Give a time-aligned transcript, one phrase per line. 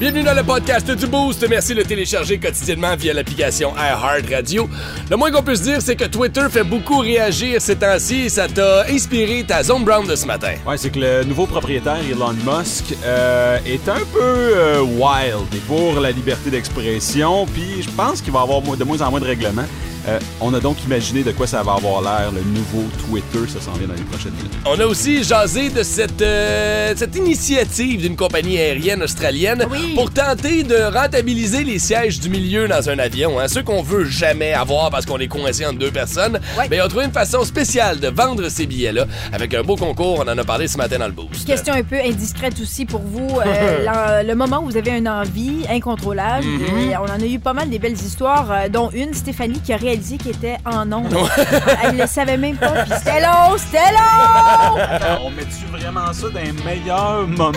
[0.00, 1.46] Bienvenue dans le podcast du Boost.
[1.46, 4.66] Merci de le télécharger quotidiennement via l'application iHeart Radio.
[5.10, 8.86] Le moins qu'on puisse dire, c'est que Twitter fait beaucoup réagir ces temps-ci ça t'a
[8.86, 10.54] inspiré ta zone brown de ce matin.
[10.66, 16.00] Ouais, c'est que le nouveau propriétaire, Elon Musk, euh, est un peu euh, wild pour
[16.00, 17.44] la liberté d'expression.
[17.44, 19.66] Puis je pense qu'il va avoir de moins en moins de règlements.
[20.08, 23.60] Euh, on a donc imaginé de quoi ça va avoir l'air, le nouveau Twitter, ça
[23.60, 24.52] s'en vient dans les prochaines minutes.
[24.66, 30.62] On a aussi jasé de cette, euh, cette initiative d'une compagnie aérienne australienne pour tenter
[30.62, 34.90] de rentabiliser les sièges du milieu dans un avion, hein, ceux qu'on veut jamais avoir
[34.90, 36.40] parce qu'on est coincé entre deux personnes.
[36.70, 40.20] Mais ils ont trouvé une façon spéciale de vendre ces billets-là avec un beau concours.
[40.24, 41.46] On en a parlé ce matin dans le boost.
[41.46, 43.38] Question un peu indiscrète aussi pour vous.
[43.46, 46.90] euh, le moment où vous avez une envie incontrôlable, Mhm.
[46.90, 49.76] et on en a eu pas mal des belles histoires, dont une, Stéphanie, qui a
[49.90, 51.12] réalisé qu'elle était en ondes.
[51.84, 55.20] Elle le savait même pas, puis c'était long, c'était long!
[55.24, 57.56] On met-tu vraiment ça dans les meilleurs moments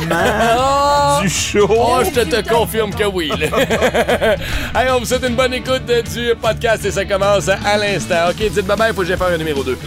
[0.57, 1.21] Oh!
[1.21, 1.67] du show?
[1.69, 3.31] Oh, je te, te confirme que oui.
[4.75, 8.29] hey, on vous souhaite une bonne écoute euh, du podcast et ça commence à l'instant.
[8.29, 9.77] OK, dites bye bye, il faut que j'aille faire un numéro 2.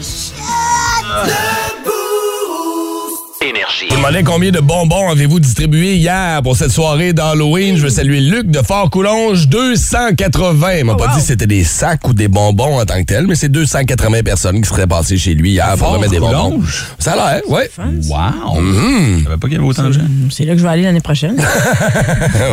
[3.47, 3.87] Énergie.
[3.89, 7.77] Je vous demandais combien de bonbons avez-vous distribué hier pour cette soirée d'Halloween?
[7.77, 10.73] Je veux saluer Luc de Fort-Coulonge, 280.
[10.79, 13.27] Il m'a pas dit si c'était des sacs ou des bonbons en tant que tel,
[13.29, 16.61] mais c'est 280 personnes qui seraient passées chez lui hier pour remettre des bonbons.
[16.99, 17.61] Ça a l'air, oui.
[18.09, 18.61] Wow!
[18.61, 19.19] Mhm.
[19.21, 20.01] Je savais pas qu'il y avait autant de gens.
[20.31, 21.37] C'est là que je vais aller l'année prochaine.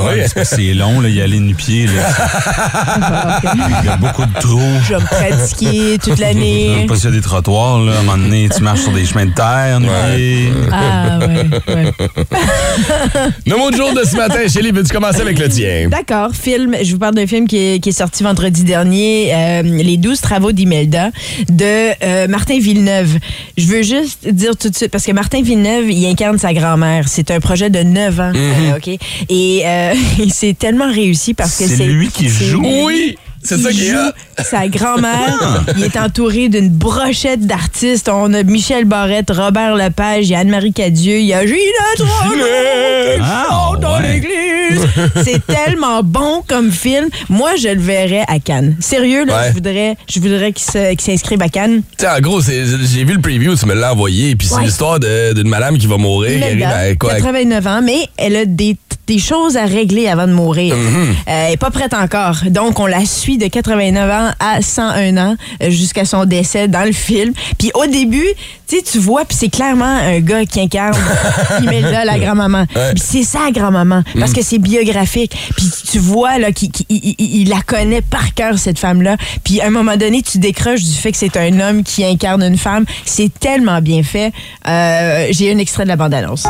[0.06, 0.20] Oui.
[0.20, 1.88] Parce que c'est long, là, y aller nu-pied.
[1.88, 3.42] là.
[3.82, 4.60] Il y a beaucoup de trous.
[4.84, 6.86] Je vais me pratiquer toute l'année.
[6.88, 7.94] Pas s'il y a des trottoirs, là.
[7.96, 10.52] À un moment donné, tu marches sur des chemins de terre, nu-pied.
[10.72, 10.83] Ah,
[11.28, 11.92] ouais, ouais.
[13.46, 15.88] Le mot de jour de ce matin, Chélie, veux-tu commencer avec le tien?
[15.90, 16.76] D'accord, film.
[16.82, 20.22] Je vous parle d'un film qui est, qui est sorti vendredi dernier, euh, Les 12
[20.22, 21.10] travaux d'Imelda,
[21.50, 23.18] de euh, Martin Villeneuve.
[23.58, 27.08] Je veux juste dire tout de suite, parce que Martin Villeneuve, il incarne sa grand-mère.
[27.08, 28.88] C'est un projet de 9 ans, euh, OK?
[29.30, 29.94] Et euh,
[30.30, 31.86] c'est tellement réussi parce que C'est c'est...
[31.86, 32.64] lui qui joue?
[32.64, 33.18] Oui!
[33.44, 35.64] C'est ça qui est sa grand-mère.
[35.78, 38.10] il est entouré d'une brochette d'artistes.
[38.10, 41.58] On a Michel Barrette, Robert Lepage, il y a Anne-Marie Cadieux, il y a Gina
[41.98, 44.88] Trotton qui Ah, chante dans l'église.
[45.24, 47.08] C'est tellement bon comme film.
[47.30, 48.76] Moi, je le verrais à Cannes.
[48.80, 49.48] Sérieux, là, Ouais.
[49.50, 51.82] je voudrais, je voudrais qu'il s'inscrive à Cannes.
[51.98, 54.64] Tu sais, en gros, j'ai vu le preview, tu me l'as envoyé, puis c'est Ouais.
[54.66, 56.38] l'histoire d'une madame qui va mourir.
[56.40, 58.78] qui arrive à- quoi, 89 ans, mais elle a des,
[59.08, 60.76] des choses à régler avant de mourir.
[60.76, 60.80] Mm-hmm.
[60.80, 62.38] Euh, elle n'est pas prête encore.
[62.50, 66.84] Donc, on la suit de 89 ans à 101 ans euh, jusqu'à son décès dans
[66.86, 67.34] le film.
[67.58, 68.26] Puis au début,
[68.68, 70.98] tu sais, tu vois, puis c'est clairement un gars qui incarne
[71.62, 72.66] Imelda, la grand-maman.
[72.96, 74.36] Puis c'est sa grand-maman, parce Mm.
[74.36, 75.36] que c'est biographique.
[75.58, 79.18] Puis tu vois là qu'il il- il- il la connaît par cœur, cette femme-là.
[79.44, 82.42] Puis à un moment donné, tu décroches du fait que c'est un homme qui incarne
[82.44, 82.86] une femme.
[83.06, 84.32] C'est tellement bien fait.
[84.68, 86.48] Euh, J'ai un extrait de la bande-annonce.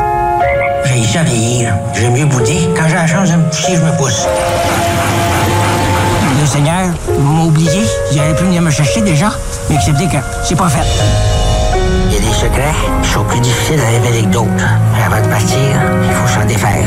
[0.86, 1.74] J'ai ça vieillir.
[1.94, 2.58] J'aime mieux bouder.
[2.76, 4.26] Quand j'ai la chance de me coucher, je me pousse.
[6.54, 7.82] Seigneur m'a oublié.
[8.12, 9.32] Il aurait pu venir me chercher déjà,
[9.68, 10.86] mais accepter que c'est pas fait.
[12.06, 14.68] Il y a des secrets qui sont plus difficiles à révéler que d'autres.
[14.92, 16.86] Mais avant de partir, il faut s'en défaire.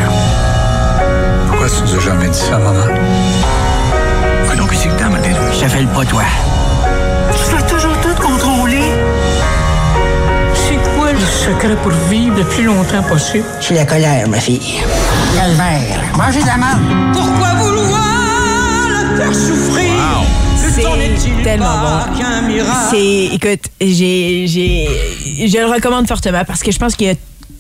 [1.50, 2.86] Pourquoi tu nous as jamais dit ça, maman?
[4.56, 5.18] Donc, c'est que t'as, ma
[5.52, 6.24] Ça fait le pas, toi.
[7.34, 8.94] Tu fais toujours tout contrôler.
[10.54, 13.46] C'est quoi le secret pour vivre le plus longtemps possible?
[13.60, 14.82] C'est la colère, ma fille.
[15.36, 16.02] Calvaire.
[16.18, 16.80] Mangez de la marde.
[17.14, 17.57] Pourquoi
[19.18, 19.94] faire souffrir?
[20.76, 22.22] C'est tellement bon.
[22.92, 27.16] C'est, écoute, j'ai, j'ai, je le recommande fortement parce que je pense que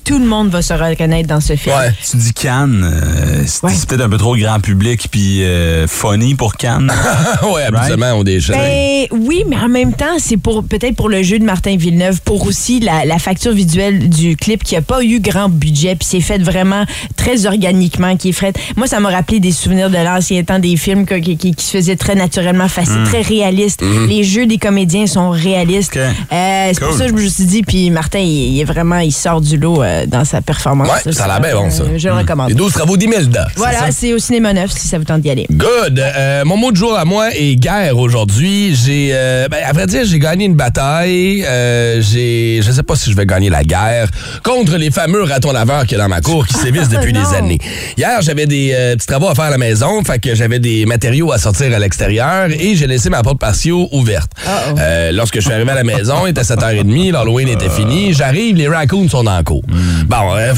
[0.07, 1.75] tout le monde va se reconnaître dans ce film.
[1.75, 1.91] Ouais.
[2.09, 3.73] Tu dis Cannes, euh, c'est Ouais.
[3.87, 6.89] peut-être un peu trop grand public puis euh, funny pour Cannes.
[7.53, 11.23] ouais, absolument, on des Ben, oui, mais en même temps, c'est pour peut-être pour le
[11.23, 15.03] jeu de Martin Villeneuve, pour aussi la, la facture visuelle du clip qui a pas
[15.03, 16.85] eu grand budget, puis c'est fait vraiment
[17.17, 18.57] très organiquement, qui est fait.
[18.77, 21.65] Moi, ça m'a rappelé des souvenirs de l'ancien temps des films que- qui, qui- qui
[21.65, 23.81] se faisaient très naturellement, facile, très réaliste.
[24.07, 25.97] Les jeux des comédiens sont réalistes.
[25.97, 28.99] Euh, c'est pour ça que je me suis dit, puis Martin, il, il est vraiment,
[28.99, 30.87] il sort du lot euh, dans sa performance.
[31.05, 31.83] Ouais, ça a l'air bien bon, ça.
[31.83, 32.49] Euh, je le recommande.
[32.49, 33.47] Les 12 travaux d'Imelda.
[33.55, 35.47] Voilà, c'est au cinéma neuf si ça vous tente d'y aller.
[35.49, 35.99] Good.
[35.99, 38.75] Euh, mon mot de jour à moi est guerre aujourd'hui.
[38.75, 41.43] J'ai, euh, ben, à vrai dire, j'ai gagné une bataille.
[41.45, 44.09] Euh, j'ai, je sais pas si je vais gagner la guerre
[44.43, 47.33] contre les fameux ratons laveurs qu'il y a dans ma cour qui sévissent depuis des
[47.35, 47.59] années.
[47.97, 50.85] Hier, j'avais des euh, petits travaux à faire à la maison, fait que j'avais des
[50.85, 54.31] matériaux à sortir à l'extérieur et j'ai laissé ma porte patio ouverte.
[54.77, 58.13] Euh, lorsque je suis arrivé à la maison, il était 7h30, l'Halloween était fini.
[58.13, 59.61] J'arrive, les raccoons sont dans la cour.
[60.07, 60.53] Bon, euh,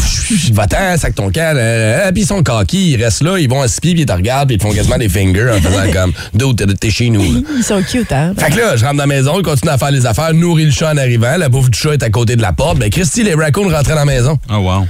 [0.53, 1.55] va-t'en, sac ton camp.
[1.57, 4.05] euh, puis ils sont coquilles, ils restent là, ils vont à six pieds, puis ils
[4.05, 7.09] te regardent, puis ils te font quasiment des fingers en faisant comme Dude, t'es chez
[7.09, 7.21] nous.
[7.21, 7.39] là.
[7.57, 8.33] Ils sont cute, hein?
[8.37, 10.65] Fait que là, je rentre dans la maison, il continue à faire les affaires, nourrir
[10.67, 11.37] le chat en arrivant.
[11.37, 12.77] La bouffe du chat est à côté de la porte.
[12.79, 14.37] Mais Christy, les raccoons rentraient dans la maison.
[14.51, 14.87] Oh, wow.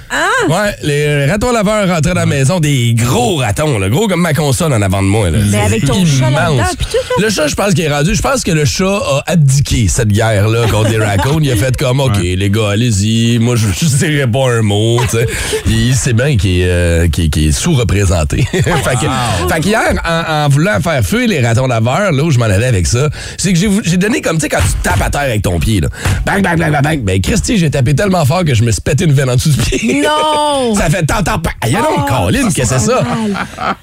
[0.49, 4.33] Ouais, les ratons laveurs rentraient dans la maison, des gros ratons, là, gros comme ma
[4.33, 5.29] console en avant de moi.
[5.29, 5.39] Là.
[5.51, 7.21] Mais avec ton chat là-dedans, puis tout.
[7.21, 8.15] Le chat, je pense qu'il est rendu.
[8.15, 11.39] Je pense que le chat a abdiqué cette guerre-là contre les raccoons.
[11.41, 13.37] Il a fait comme, OK, les gars, allez-y.
[13.39, 14.99] Moi, je ne pas un mot.
[15.09, 15.27] tu sais.
[15.67, 18.43] Il sait bien qu'il est, euh, qu'il est- sous-représenté.
[18.51, 22.39] fait que, fait qu'hier, en, en voulant faire fuir les ratons laveurs, là où je
[22.39, 25.09] m'en allais avec ça, c'est que j'ai donné comme, tu sais, quand tu tapes à
[25.09, 25.87] terre avec ton pied, là.
[26.25, 27.01] Bang, bang, bang, bang, bang.
[27.03, 29.49] Ben, Christy, j'ai tapé tellement fort que je me suis pété une veine en dessous
[29.49, 30.01] du pied.
[30.01, 30.73] Non!
[30.79, 33.01] Ça fait tant, tant, Aïe, non, Oh, Colin, qu'est-ce que c'est ça?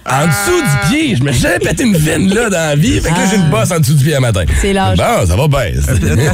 [0.08, 3.00] En dessous du pied, je me suis jamais pété une veine là dans la vie.
[3.00, 4.44] Fait que là, j'ai une bosse en dessous du pied à matin.
[4.60, 4.96] C'est l'âge.
[4.96, 5.80] Bon, ça va bien.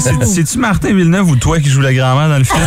[0.00, 2.60] C'est- C'est-tu Martin Villeneuve ou toi qui joue la grand-mère dans le film?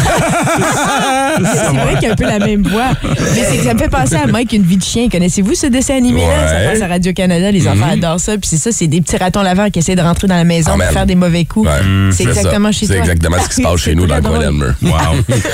[1.39, 2.91] C'est vrai qu'il y a un peu la même voix.
[3.03, 5.07] Mais c'est que ça me fait penser à Mike, une vie de chien.
[5.09, 6.27] Connaissez-vous ce dessin animé-là?
[6.27, 6.47] Ouais.
[6.65, 7.51] Ça passe à Radio-Canada.
[7.51, 8.33] Les enfants adorent ça.
[8.37, 10.71] Puis c'est ça, c'est des petits ratons laveurs qui essaient de rentrer dans la maison
[10.75, 11.67] Ah, pour faire des mauvais coups.
[11.67, 11.73] Ouais,
[12.11, 12.29] c'est ça.
[12.29, 12.95] exactement chez toi.
[12.95, 14.71] C'est exactement ce qui se passe chez nous dans le coin d'Elmer.
[14.81, 14.91] Wow.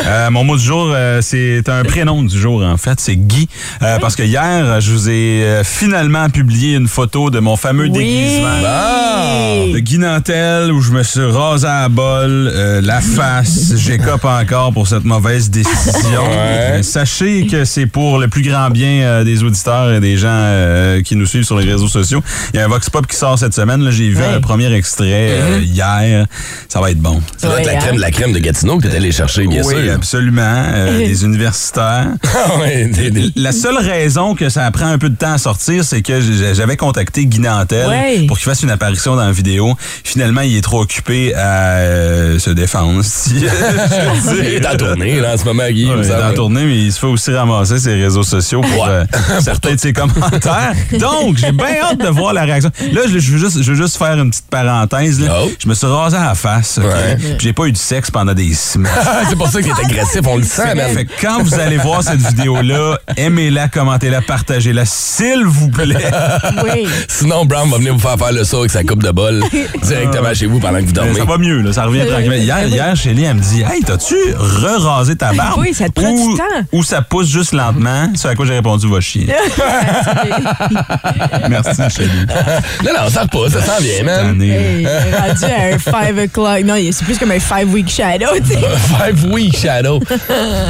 [0.08, 3.00] Euh, mon mot du jour, euh, c'est un prénom du jour, en fait.
[3.00, 3.48] C'est Guy.
[3.82, 7.86] Euh, Parce que hier, je vous ai euh, finalement publié une photo de mon fameux
[7.86, 7.92] Oui.
[7.92, 8.48] déguisement.
[8.66, 9.24] Ah!
[9.74, 13.74] De Guy Nantel, où je me suis rasé à la bol, euh, la face.
[13.76, 15.61] J'écope encore pour cette mauvaise décision.
[15.66, 16.18] Ouais.
[16.80, 20.28] Euh, Sachez que c'est pour le plus grand bien euh, des auditeurs et des gens
[20.32, 22.22] euh, qui nous suivent sur les réseaux sociaux.
[22.54, 23.90] Il y a un Vox Pop qui sort cette semaine.
[23.92, 24.26] J'ai vu Ouais.
[24.36, 26.26] un premier extrait euh, hier.
[26.70, 27.22] Ça va être bon.
[27.38, 29.64] Ça doit être la crème de la crème de Gatineau que t'es allé chercher, bien
[29.64, 29.94] oui, sûr.
[29.94, 30.42] absolument.
[30.74, 32.08] Euh, des universitaires.
[32.34, 32.50] Ah
[33.36, 36.20] La seule raison que ça prend un peu de temps à sortir, c'est que
[36.54, 38.26] j'avais contacté Guy Nantel Ouais.
[38.28, 39.76] pour qu'il fasse une apparition dans la vidéo.
[40.04, 43.02] Finalement, il est trop occupé à euh, se défendre.
[43.04, 45.86] si je veux Il est en tournée, là, en ce moment, Guy.
[45.86, 48.86] Ouais, il est en tournée, mais il se fait aussi ramasser ses réseaux sociaux pour
[48.88, 49.04] euh,
[49.42, 50.74] certains de ses commentaires.
[51.00, 52.72] Donc, j'ai bien hâte de voir la réaction.
[52.92, 55.20] Là, je, je veux, juste, je veux juste faire une petite parenthèse.
[55.20, 55.40] là.
[55.44, 55.50] Oh.
[55.60, 56.78] Je me suis rasé à la face.
[56.78, 56.86] ok?
[56.86, 57.16] Ouais.
[57.18, 58.92] Puis J'ai pas eu de sexe pendant des semaines.
[59.30, 60.92] C'est pour ça qu'il est agressif, on le sent, man.
[60.94, 66.12] Fait que quand vous allez voir cette vidéo-là, aimez-la, commentez-la, partagez-la, s'il vous plaît.
[66.64, 66.88] Oui.
[67.08, 69.42] Sinon, Brown va venir vous faire faire le saut avec sa coupe de bol
[69.84, 71.14] directement chez vous pendant que vous Mais dormez.
[71.16, 72.36] ça va mieux, là, ça revient tranquillement.
[72.36, 76.10] Hier, hier Shelly, elle me dit Hey, t'as-tu re-rasé ta barbe Oui, ça te prend
[76.12, 76.44] ou, du temps.
[76.72, 78.10] Ou ça pousse juste lentement.
[78.16, 79.28] C'est à quoi j'ai répondu Va chier.
[81.50, 82.10] Merci, Shelly.
[82.86, 84.42] Non, non, ça repousse, ça s'en vient, man.
[84.42, 86.64] Hey, rendu à un 5 o'clock.
[86.66, 88.60] Non, c'est plus comme un 5 week shadow, tu sais.
[88.60, 90.00] Five week shadow.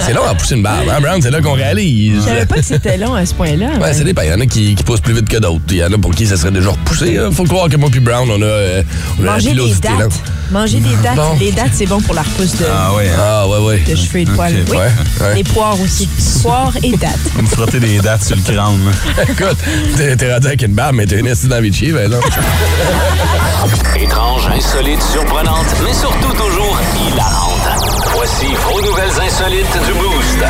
[0.05, 1.21] c'est long à pousser une barbe, hein, Brown?
[1.21, 2.15] C'est là qu'on réalise.
[2.15, 3.69] Je savais pas que c'était long à ce point-là.
[3.79, 5.61] Ouais, c'est des Il y en a qui, qui poussent plus vite que d'autres.
[5.69, 7.17] Il y en a pour qui ça serait déjà repoussé.
[7.17, 7.29] hein.
[7.31, 8.83] Faut croire que moi puis Brown, on a, euh,
[9.19, 10.11] on a la des pilosité, dates.
[10.51, 11.15] Manger des dates.
[11.15, 11.37] Bon.
[11.39, 13.13] Les dates, c'est bon pour la repousse de, Ah ouais, hein.
[13.19, 13.79] Ah, ouais, ouais.
[13.79, 14.53] de cheveux et de poils.
[14.61, 14.77] Ok, Oui.
[14.77, 14.91] ouais,
[15.27, 15.35] ouais.
[15.35, 16.09] Les poires aussi.
[16.41, 17.11] Poires et dates.
[17.35, 18.57] Vous me frottez des dates sur le crâne.
[18.85, 19.23] là.
[19.29, 19.57] Écoute,
[19.95, 22.19] t'es t'es rendu avec une barbe, mais t'es une estie dans Vichy, ben non.
[23.95, 26.77] Étrange, insolite, surprenante, mais surtout toujours
[27.07, 27.69] hilarante.
[28.15, 30.43] Voici vos nouvelles insolites du Boost.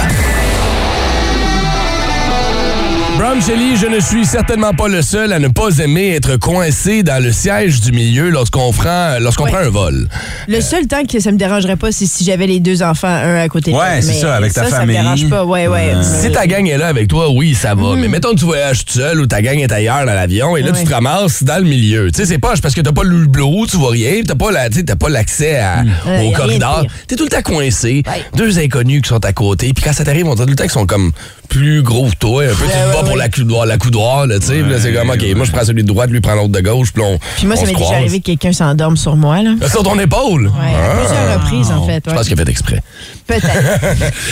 [3.21, 7.23] Shelley, je ne suis certainement pas le seul à ne pas aimer être coincé dans
[7.23, 9.51] le siège du milieu lorsqu'on prend, lorsqu'on Ouais.
[9.51, 10.07] prend un vol.
[10.47, 13.35] Le seul temps que ça me dérangerait pas, c'est si j'avais les deux enfants, un
[13.35, 14.07] à côté de Ouais, l'autre.
[14.07, 14.95] c'est ça, avec ta ça, famille.
[14.97, 15.93] Ça me dérange pas, ouais, ouais.
[16.03, 17.95] Si ta gang est là avec toi, oui, ça va.
[17.95, 20.61] Mais mettons que tu voyages tout seul ou ta gang est ailleurs dans l'avion et
[20.63, 20.79] là, Ouais.
[20.79, 22.11] tu te ramasses dans le milieu.
[22.11, 24.51] Tu sais, c'est pas parce que t'as pas le hublot, tu vois rien, t'as pas
[24.51, 26.85] la- pas l'accès à- Ouais, y au corridor.
[27.07, 28.03] T'es tout le temps coincé.
[28.07, 28.23] Ouais.
[28.35, 29.71] Deux inconnus qui sont à côté.
[29.73, 31.11] Puis quand ça t'arrive, on dirait tout le temps qu'ils sont comme
[31.49, 32.43] plus gros que toi.
[32.43, 34.61] Un peu, tu te ouais, pour la coudoir, la coudoir, là, tu sais.
[34.79, 37.03] C'est comme, OK, moi, je prends celui de droite, lui prend l'autre de gauche, puis
[37.03, 37.19] on.
[37.37, 39.51] Puis moi, on ça m'est déjà arrivé que quelqu'un s'endorme sur moi, là.
[39.69, 40.47] Sur ton épaule?
[40.47, 42.03] Ouais, à plusieurs reprises, en fait.
[42.07, 42.81] Je pense qu'il a fait exprès.
[43.27, 43.47] Peut-être.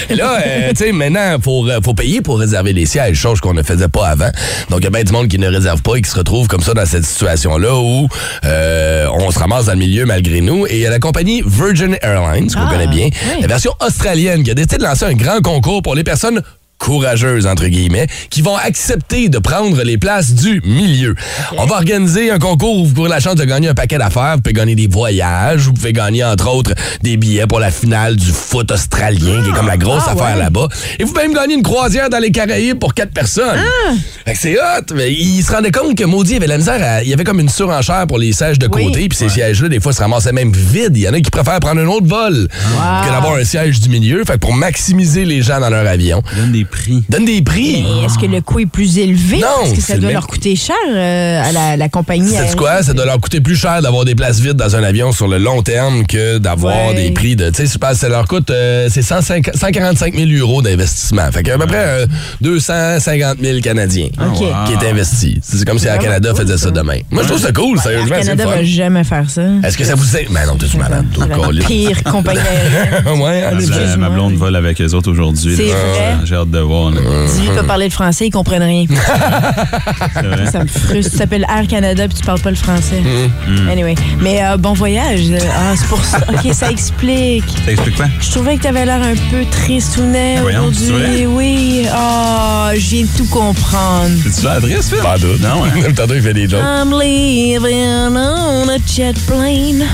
[0.09, 3.17] Et là, euh, tu sais, maintenant, il faut, euh, faut payer pour réserver les sièges,
[3.17, 4.29] chose qu'on ne faisait pas avant.
[4.69, 6.48] Donc, il y a bien du monde qui ne réserve pas et qui se retrouve
[6.48, 8.07] comme ça dans cette situation-là où
[8.45, 10.65] euh, on se ramasse dans le milieu malgré nous.
[10.67, 13.41] Et il y a la compagnie Virgin Airlines, qu'on Ah, connaît bien, oui.
[13.41, 16.41] la version australienne, qui a décidé de lancer un grand concours pour les personnes
[16.79, 21.13] courageuses, entre guillemets, qui vont accepter de prendre les places du milieu.
[21.57, 24.36] On va organiser un concours où vous aurez la chance de gagner un paquet d'affaires.
[24.38, 28.15] Vous pouvez gagner des voyages, vous pouvez gagner, entre autres, des billets pour la finale
[28.15, 30.39] du foot australien, qui est comme la grosse Ah, affaire ouais.
[30.43, 30.67] là-bas.
[30.98, 33.59] Et vous pouvez même gagner une croisière dans les Caraïbes pour quatre personnes.
[33.59, 33.93] Ah!
[34.25, 34.93] Fait que c'est hot.
[34.95, 36.79] Mais il se rendait compte que Maudit avait la misère.
[36.81, 38.86] à- il y avait comme une surenchère pour les sièges de Oui.
[38.86, 39.09] côté.
[39.09, 40.95] Puis ces sièges-là, des fois, se ramassaient même vides.
[40.95, 43.89] Il y en a qui préfèrent prendre un autre vol que d'avoir un siège du
[43.89, 44.24] milieu.
[44.25, 46.21] Fait que pour maximiser les gens dans leur avion.
[46.38, 47.03] Donne des prix.
[47.09, 47.83] Donne des prix.
[47.83, 49.38] Mais est-ce que le coût est plus élevé?
[49.39, 52.29] Non, Est-ce que ça doit même- leur coûter cher euh, à la, la compagnie?
[52.31, 52.83] C'est quoi?
[52.83, 55.38] Ça doit leur coûter plus cher d'avoir des places vides dans un avion sur le
[55.38, 56.95] long terme que d'avoir Ouais.
[56.95, 57.49] des prix de.
[57.49, 61.31] Tu sais, ça leur coûte euh, c'est 105 145 000 euros d'investissement.
[61.31, 62.05] Fait qu'à peu près euh,
[62.41, 64.38] 250 000 Canadiens OK.
[64.67, 65.39] qui est investi.
[65.41, 66.99] C'est comme si Air Canada faisait ça demain.
[67.11, 68.15] Moi, je trouve ça cool, Air sérieusement.
[68.15, 69.41] le Canada va jamais faire ça.
[69.63, 70.27] Est-ce que ça vous est.
[70.31, 73.21] Mais non, t'es malade, toi, la pire compagnie aérienne.
[73.21, 75.55] ouais, Ma, blonde vole avec les autres aujourd'hui.
[75.55, 75.73] C'est là.
[75.73, 76.17] vrai?
[76.25, 76.92] J'ai hâte de voir.
[76.92, 77.01] là.
[77.34, 78.86] Dis-lui pas parler le français, ils comprennent rien.
[80.13, 80.46] C'est vrai.
[80.51, 81.12] Ça me frustre.
[81.12, 83.01] Tu t'appelles Air Canada puis tu parles pas le français.
[83.48, 83.70] Mm.
[83.70, 83.96] Anyway.
[84.20, 85.22] Mais euh, bon voyage.
[85.58, 86.20] Ah, c'est pour ça.
[86.30, 87.44] OK, ça explique.
[87.66, 88.06] Ça explique quoi?
[88.20, 91.25] Je trouvais que t'avais l'air un peu tristounet Voyons, c'est aujourd'hui.
[91.25, 91.25] vrai?
[91.28, 91.86] Oui.
[91.92, 94.12] Ah, je viens de tout comprendre.
[94.24, 95.00] C'est-tu l'adresse, Phil?
[95.00, 95.42] Pas doute.
[95.42, 95.92] Non, hein?
[95.96, 96.62] Tantôt, il fait des jokes.
[96.62, 99.86] I'm living on a jet plane.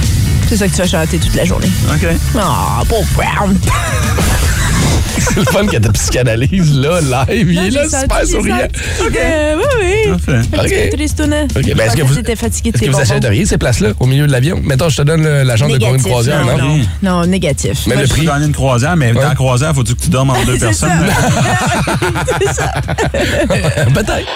[0.48, 1.70] C'est ça que tu vas chanter toute la journée.
[1.94, 2.08] OK.
[2.38, 3.58] Ah, pauvre Brown.
[5.30, 7.52] C'est le fun que ta psychanalyse, là, live.
[7.52, 8.58] Il est là, super souriant.
[9.02, 9.20] OK.
[9.58, 10.18] oui, oui.
[10.18, 10.90] Petit OK.
[10.92, 11.44] peu tristounet.
[11.56, 14.32] OK, ben, est-ce que vous, fatigué est-ce que vous achèteriez ces places-là au milieu de
[14.32, 14.60] l'avion?
[14.64, 17.26] Mettons, je te donne le- la chance de courir une croisière, non, non?
[17.26, 17.88] négatif.
[17.88, 18.26] Mais le prix?
[18.26, 20.92] gagner une croisière, mais dans la croisière, faut-tu que tu dormes en deux C'est personnes?
[22.54, 22.72] ça.
[23.94, 24.28] Peut-être.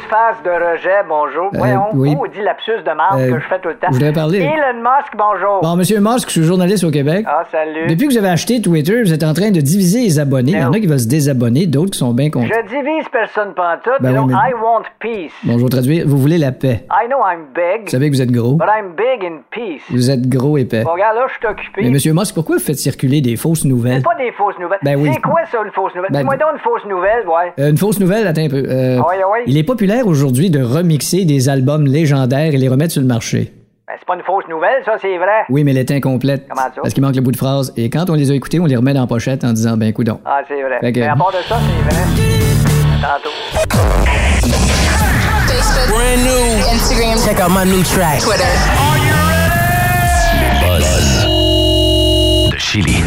[0.00, 1.46] Grosse phase de rejet, bonjour.
[1.54, 2.16] Euh, Voyons, oui.
[2.18, 3.88] on dit lapsus de marque Euh, que je fais tout le temps?
[3.92, 5.60] je parler- Elon Musk, bonjour.
[5.62, 7.24] Bon, Monsieur Musk, je suis journaliste au Québec.
[7.28, 7.86] Ah, salut.
[7.88, 10.52] Depuis que vous avez acheté Twitter, vous êtes en train de diviser les abonnés.
[10.52, 12.46] Il y en a qui veulent se désabonner, d'autres qui sont bien contents.
[12.46, 14.00] Je divise personne pantoute.
[14.00, 15.32] Ben oui, mais- I want peace.
[15.44, 16.04] Bon, je vais traduire.
[16.06, 16.84] Vous voulez la paix.
[16.90, 18.54] I know I'm big, Vous savez que vous êtes gros.
[18.54, 19.82] but I'm big in peace.
[19.90, 20.84] Vous êtes gros épais.
[20.84, 21.82] Bon, regarde, là, je suis occupé.
[21.82, 23.98] Mais Monsieur Musk, pourquoi vous faites circuler des fausses nouvelles?
[23.98, 24.78] C'est pas des fausses nouvelles.
[24.82, 25.10] Ben oui.
[25.12, 26.10] C'est quoi ça, une fausse nouvelle?
[26.12, 27.52] Ben- Dis-moi donc une fausse nouvelle, ouais.
[27.58, 28.62] Euh, une fausse nouvelle, attends un peu.
[28.66, 29.42] Euh, Ah ouais, ah ouais.
[29.46, 33.52] Il est populaire aujourd'hui de remixer des albums légendaires et les remettre sur le marché?
[33.86, 35.44] Ben, c'est pas une fausse nouvelle, ça, c'est vrai.
[35.48, 36.46] Oui, mais elle est incomplète.
[36.48, 36.80] Comment ça?
[36.82, 37.72] Parce qu'il manque le bout de phrase.
[37.76, 39.92] Et quand on les a écoutés, on les remet dans la pochette en disant, ben,
[39.92, 40.20] coudon.
[40.24, 40.92] Ah, c'est vrai.
[40.92, 42.04] Que- Mais à part de ça, c'est vrai.
[43.02, 43.34] Tantôt.
[45.88, 46.74] Brand new.
[46.74, 47.18] Instagram.
[47.18, 48.20] Check out my new track.
[48.20, 48.44] Twitter.
[52.52, 53.02] De Chili.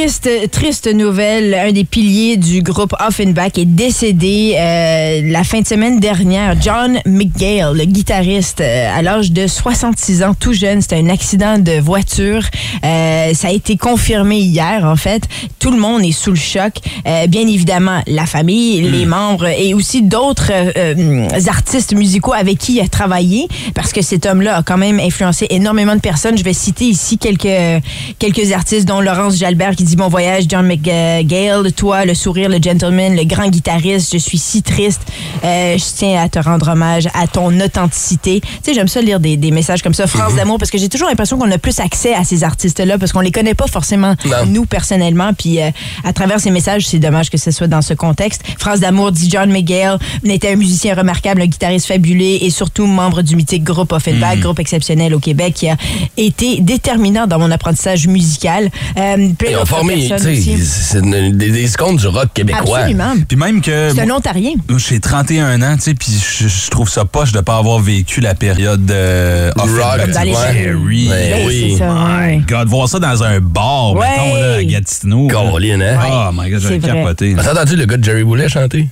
[0.00, 1.52] Triste, triste nouvelle.
[1.52, 6.54] Un des piliers du groupe Offenbach est décédé euh, la fin de semaine dernière.
[6.58, 11.58] John McGale, le guitariste, euh, à l'âge de 66 ans, tout jeune, c'était un accident
[11.58, 12.42] de voiture.
[12.82, 15.24] Euh, ça a été confirmé hier, en fait.
[15.58, 16.76] Tout le monde est sous le choc.
[17.06, 22.76] Euh, bien évidemment, la famille, les membres et aussi d'autres euh, artistes musicaux avec qui
[22.76, 26.38] il a travaillé, parce que cet homme-là a quand même influencé énormément de personnes.
[26.38, 27.82] Je vais citer ici quelques,
[28.18, 32.56] quelques artistes, dont Laurence Jalbert qui dit Bon voyage, John McGale, toi, le sourire, le
[32.56, 35.02] gentleman, le grand guitariste, je suis si triste.
[35.44, 38.40] Euh, je tiens à te rendre hommage à ton authenticité.
[38.40, 40.88] Tu sais, j'aime ça lire des, des messages comme ça, France d'amour, parce que j'ai
[40.88, 44.14] toujours l'impression qu'on a plus accès à ces artistes-là, parce qu'on les connaît pas forcément,
[44.24, 44.46] Non.
[44.46, 45.32] nous, personnellement.
[45.34, 45.68] Puis euh,
[46.02, 48.40] à travers ces messages, c'est dommage que ce soit dans ce contexte.
[48.58, 53.20] France d'amour dit John McGale était un musicien remarquable, un guitariste fabuleux et surtout membre
[53.20, 54.40] du mythique groupe Offenbach, Mm.
[54.40, 55.76] groupe exceptionnel au Québec, qui a
[56.16, 58.70] été déterminant dans mon apprentissage musical.
[58.98, 60.58] Euh, plein Ils aussi.
[60.64, 62.78] c'est des, des icônes du rock québécois.
[62.80, 63.14] Absolument.
[63.28, 63.90] Puis même que.
[63.94, 64.52] C'est un ontarien.
[64.68, 67.78] Moi, J'ai 31 ans, tu sais, puis je, je trouve ça poche de pas avoir
[67.80, 70.36] vécu la période de Du rock, Dans les ouais.
[70.36, 71.08] Harry.
[71.08, 71.68] Ouais, oui.
[71.72, 72.42] c'est ça, My ouais.
[72.48, 74.06] God, voir ça dans un bar, Ouais.
[74.08, 75.28] mettons, là, à Gatineau.
[75.28, 75.98] Colin, hein?
[76.10, 76.78] Oh my God, vrai.
[76.78, 77.34] capoté.
[77.36, 78.86] T'as entendu le gars de Jerry Boulet chanter?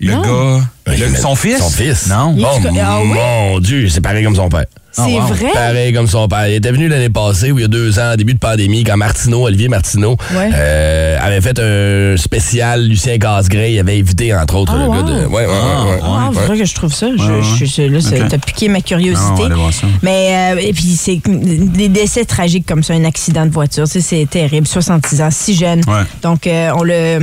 [0.00, 0.22] Le Non.
[0.22, 0.64] gars.
[0.86, 1.58] Le- son fils?
[1.58, 2.08] Son fils?
[2.08, 2.34] Non.
[2.38, 2.44] Oh,
[2.80, 3.08] Ah oui?
[3.14, 4.64] mon Dieu, c'est pareil comme son père.
[4.94, 5.20] C'est Ah, wow.
[5.22, 5.48] vrai?
[5.54, 6.48] Pareil comme son père.
[6.48, 8.98] Il était venu l'année passée, ou il y a deux ans, début de pandémie, quand
[8.98, 10.50] Martineau, Olivier Martineau, Ouais.
[10.54, 13.64] euh, avait fait un spécial Lucien Casgrain.
[13.68, 14.94] Il avait invité, entre autres, Ah, le wow.
[14.96, 15.26] gars de.
[15.28, 16.00] Ouais, ouais, ouais, ouais.
[16.04, 16.34] Ah, ouais.
[16.38, 17.06] faudrait que je trouve ça.
[17.16, 17.82] Je, je- je-
[18.18, 19.40] là, t'as piqué ma Non, on curiosité.
[19.40, 19.86] va aller voir ça.
[20.02, 23.92] Mais, euh, et puis, c'est des décès tragiques comme ça, un accident de voiture, tu
[23.92, 24.66] sais, c'est terrible.
[24.66, 25.80] 66 ans, si jeune.
[25.86, 26.02] Ouais.
[26.22, 27.20] Donc, euh, on le.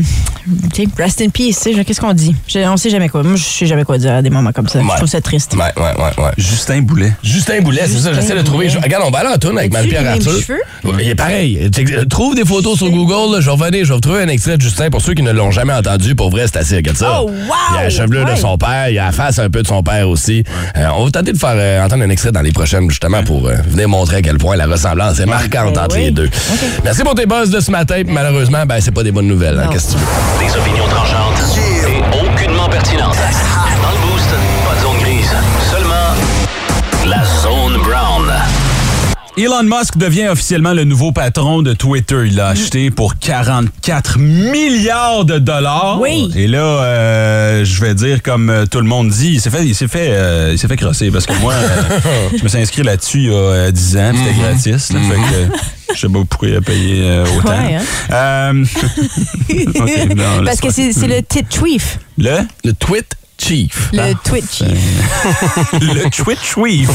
[0.73, 2.33] Tu sais, rest in peace, tu sais, qu'est-ce qu'on dit?
[2.47, 3.21] Je- on sait jamais quoi.
[3.21, 4.79] Moi, je sais jamais quoi dire à des moments comme ça.
[4.82, 5.53] Je trouve ça triste.
[5.56, 6.32] Ouais, ouais, ouais, ouais.
[6.38, 7.13] Justin Boulet.
[7.24, 8.70] Justin Boulet, c'est ça, j'essaie de trouver.
[8.70, 10.32] Je- Regarde, on va aller en tourne avec Marie-Pierre Arthur.
[10.41, 10.60] cheveux?
[10.84, 11.70] Ouais, Il est pareil.
[12.10, 14.62] Trouve des photos sur Google, là, je vais revenir, je vais retrouver un extrait de
[14.62, 16.15] Justin pour ceux qui ne l'ont jamais entendu.
[16.15, 17.22] Pour vrai, c'est assez, regarde ça.
[17.22, 17.34] Oh, wow!
[17.72, 18.34] Il y a la chevelure Ouais.
[18.36, 20.44] de son père, il y a la face un peu de son père aussi.
[20.77, 23.48] Euh, on va tenter de faire euh, entendre un extrait dans les prochaines, justement, pour
[23.48, 26.06] euh, venir montrer à quel point la ressemblance est marquante Ben entre oui.
[26.06, 26.29] les deux.
[26.84, 29.60] Merci pour tes buzz de ce matin, puis malheureusement, ben, c'est pas des bonnes nouvelles.
[29.60, 29.70] hein.
[29.72, 30.48] Qu'est-ce que tu veux?
[30.48, 31.58] Des opinions tranchantes
[32.71, 33.88] et
[39.39, 42.24] Elon Musk devient officiellement le nouveau patron de Twitter.
[42.25, 45.98] Il l'a acheté pour 44 milliards de dollars.
[46.01, 46.29] Oui.
[46.36, 49.65] Et là, euh, je vais dire comme euh, tout le monde dit, il s'est fait,
[49.65, 52.00] il s'est fait, euh, il s'est fait crosser parce que moi, euh,
[52.38, 54.91] je me suis inscrit là-dessus il y a euh, 10 ans, c'était gratis.
[54.91, 55.58] là, fait que, euh,
[55.96, 57.50] je sais pas pourquoi il a payé euh, autant.
[57.50, 57.84] Ouais, hein?
[58.12, 58.53] Euh,
[60.15, 61.98] non, Parce que c'est c'est le tit tweef.
[62.17, 62.39] le?
[62.65, 63.05] Le Tweet
[63.41, 63.89] Chief.
[63.93, 64.67] Le tweet chief.
[65.79, 66.91] le Twitch Weave.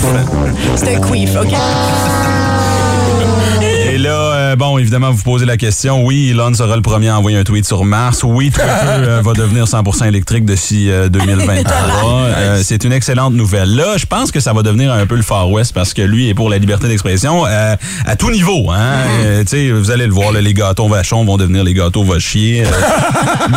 [0.77, 1.55] C'est un queef, OK?
[4.55, 6.05] Euh, bon, évidemment, vous posez la question.
[6.05, 8.23] Oui, Elon sera le premier à envoyer un tweet sur Mars.
[8.23, 11.73] Oui, Twitter euh, va devenir 100% électrique d'ici euh, 2023.
[12.05, 13.75] Euh, c'est une excellente nouvelle.
[13.75, 16.29] Là, je pense que ça va devenir un peu le Far West parce que lui
[16.29, 17.75] est pour la liberté d'expression euh,
[18.07, 18.71] à tout niveau.
[18.71, 18.93] Hein?
[19.25, 22.21] Euh, sais, vous allez le voir, là, les gâteaux vachons vont devenir les gâteaux va
[22.21, 22.65] chier.
[22.65, 22.69] Euh,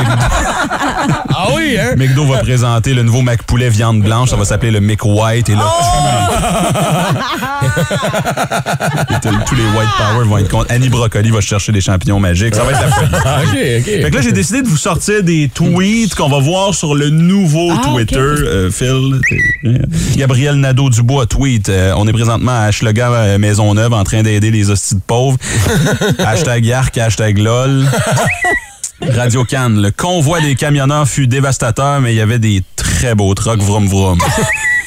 [1.39, 1.93] Ah oui, hein?
[1.97, 4.29] McDo va présenter le nouveau Mac Poulet viande blanche.
[4.29, 5.49] Ça va s'appeler le Mick White.
[5.49, 5.71] Et là,
[9.11, 10.65] Et tous tous les White Power vont être contre.
[10.89, 12.55] Brocoli va chercher des champignons magiques.
[12.55, 13.07] Ça va être la folie.
[13.15, 14.01] OK, OK.
[14.03, 17.09] Fait que là, j'ai décidé de vous sortir des tweets qu'on va voir sur le
[17.09, 18.17] nouveau Ah, Twitter.
[18.17, 19.19] Euh, Phil,
[20.15, 21.69] Gabriel Nadeau-Dubois tweet.
[21.69, 25.37] euh, on est présentement à Hochelaga euh, Maisonneuve en train d'aider les hosties de pauvres.
[26.19, 27.85] hashtag Yark, hashtag LOL.
[29.15, 29.81] Radio Cannes.
[29.81, 33.87] Le convoi des camionneurs fut dévastateur, mais il y avait des très beaux trucks vroom
[33.87, 34.17] vroom.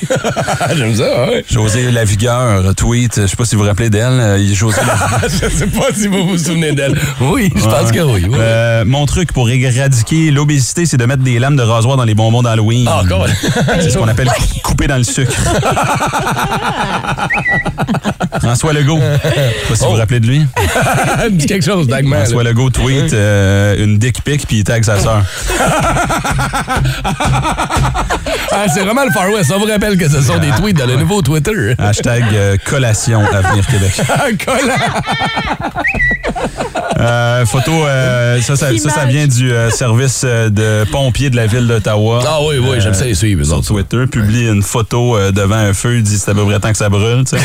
[0.76, 1.45] J'aime ça, ouais.
[1.50, 3.21] José Lavigueur tweet.
[3.23, 4.04] Je sais pas si vous vous rappelez d'elle.
[4.21, 4.80] euh, José
[5.25, 6.99] je sais pas si vous vous souvenez d'elle.
[7.21, 8.25] Oui, je pense que oui.
[8.28, 8.37] oui.
[8.38, 12.14] Euh, mon truc pour éradiquer l'obésité, c'est de mettre des lames de rasoir dans les
[12.14, 12.87] bonbons d'Halloween.
[12.88, 13.26] Ah, encore?
[13.80, 14.30] C'est ce qu'on appelle
[14.62, 15.33] couper dans le sucre.
[18.40, 18.99] François Legault.
[19.00, 20.47] Je sais pas si vous vous rappelez de lui.
[21.33, 22.21] Dis quelque chose, Dagman.
[22.21, 25.23] François Legault tweet euh, une dick pic puis il tag sa sœur.
[28.52, 29.52] Ah, c'est vraiment le Far West.
[29.54, 31.75] On vous rappelle que ce sont des tweets dans le nouveau Twitter.
[31.78, 34.00] Hashtag euh, collation Avenir Québec.
[36.99, 41.37] Euh, photo, euh, ça, ça, ça, ça vient du euh, service euh, de pompiers de
[41.37, 42.23] la ville d'Ottawa.
[42.26, 43.64] Ah oui, oui, j'aime ça les suivre, Sur.
[43.64, 46.76] Twitter, publie une photo euh, devant un feu, dit c'est à peu près temps que
[46.76, 47.44] ça brûle, tu sais.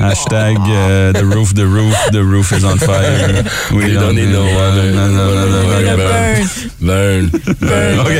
[0.00, 3.42] Hashtag euh, the roof, the roof, the roof is on fire.
[3.72, 3.94] Water.
[3.94, 5.26] Non, non, non, non, non, non.
[6.80, 7.30] Burn.
[7.60, 7.98] Burn.
[8.00, 8.16] OK.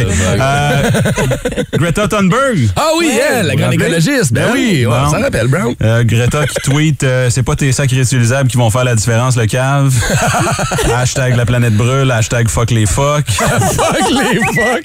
[1.78, 2.68] Greta Thunberg.
[2.76, 4.32] Ah oui, elle, la Vous grande écologiste.
[4.32, 4.50] Ben Hein?
[4.52, 4.96] oui, ouais, Bon.
[5.06, 5.74] on s'en rappelle, Brown.
[5.82, 9.36] Euh, Greta qui tweet euh, c'est pas tes sacs réutilisables qui vont faire la différence,
[9.36, 9.94] le cave.
[10.96, 13.24] hashtag la planète brûle, hashtag fuck les fuck.
[13.30, 14.84] fuck les fuck.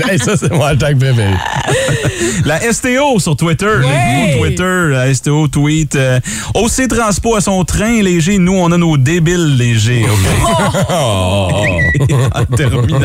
[0.10, 1.34] Hey, ça, c'est mon hashtag préféré.
[2.44, 6.18] La STO sur Twitter, le Twitter, la STO tweet euh,
[6.54, 10.04] OC Transpo à son train léger, nous on a nos débiles légers.
[10.04, 10.86] OK?
[10.90, 11.50] Oh.
[12.34, 12.98] En terminant.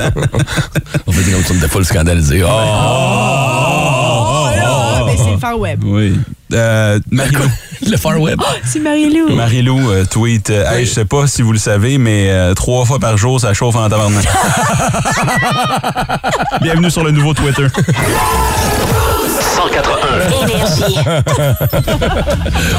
[1.07, 1.85] On fait comme si on était full
[2.27, 2.47] Oh.
[4.67, 5.83] Oh, c'est le Far Web.
[5.83, 6.15] Oui.
[6.53, 7.49] Euh, Marie-Lou.
[7.87, 8.41] Le Far Web.
[8.63, 9.35] C'est Marie-Lou.
[9.35, 12.85] Marie-Lou euh, tweet euh, Hey, je sais pas si vous le savez, mais euh, trois
[12.85, 14.25] fois par jour, ça chauffe en tabarnak.
[16.61, 17.67] Bienvenue sur le nouveau Twitter.
[20.75, 21.23] 181.
[21.23, 21.95] Énergie.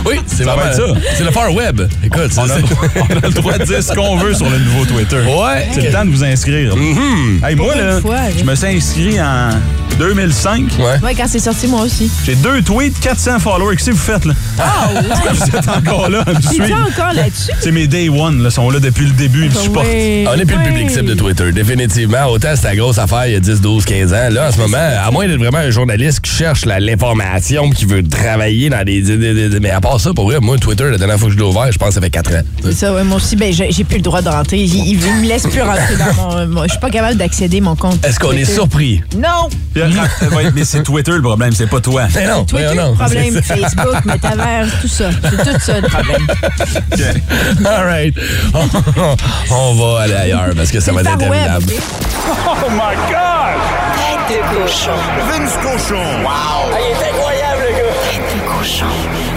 [0.06, 0.82] Oui, c'est vraiment ça.
[1.16, 1.82] C'est le Far Web.
[2.04, 4.84] Écoute, On a, on a le droit de dire ce qu'on veut sur le nouveau
[4.84, 5.16] Twitter.
[5.26, 5.68] Ouais.
[5.72, 6.74] C'est le temps de vous inscrire.
[7.46, 7.98] Hey, moi, là,
[8.38, 9.50] je me suis inscrit en
[9.98, 10.64] 2005.
[10.78, 10.84] Ouais.
[11.02, 12.10] Ouais, quand c'est sorti, moi aussi.
[12.24, 13.76] J'ai deux tweets, 400 followers.
[13.76, 14.34] Qu'est-ce que vous faites, là?
[14.58, 14.88] Ah,
[15.32, 16.76] Vous êtes encore là suivre.
[16.92, 17.50] encore là-dessus?
[17.60, 19.86] C'est mes day one, là, sont là depuis le début, ils me supportent.
[19.90, 20.26] Oui.
[20.30, 22.26] On n'est plus le public cible de Twitter, définitivement.
[22.26, 24.28] Autant c'était la grosse affaire il y a 10, 12, 15 ans.
[24.30, 27.85] Là, en ce moment, à moins d'être vraiment un journaliste qui cherche la- l'information puis
[27.86, 30.56] qui veut travailler dans des, des- des- des- Mais à part ça, pour vrai, moi,
[30.58, 32.40] Twitter, la dernière fois que je l'ai ouvert, je pense que ça fait 4 ans.
[32.62, 34.58] C'est ça, ouais, moi aussi, ben, j'ai plus le droit de rentrer.
[34.58, 36.46] Il, il, il me laisse plus rentrer dans mon.
[36.46, 38.04] mon- Je suis pas capable d'accéder à mon compte.
[38.04, 39.02] Est-ce qu'on est surpris?
[39.16, 39.48] Non!
[39.72, 39.88] Puis, euh,
[40.36, 42.04] ouais, mais c'est Twitter le problème, c'est pas toi.
[42.14, 42.94] Mais non, Twitter, non.
[42.94, 43.54] problème, C'est ça.
[43.56, 45.10] Facebook, Metaverse, tout ça.
[45.22, 46.26] C'est tout ça le problème.
[47.66, 48.14] All right.
[49.50, 51.32] On va aller ailleurs parce que ça va être Far Web.
[51.32, 51.66] interminable.
[54.26, 54.90] Tête de cochon.
[55.30, 56.02] Vince Cochon.
[56.24, 56.85] Wow!
[58.66, 58.86] Cochon.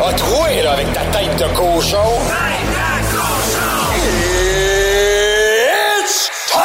[0.04, 1.98] A troué, là, avec ta tête de cochon.
[2.26, 2.66] Tête
[3.12, 3.94] de cochon!
[6.00, 6.60] It's time!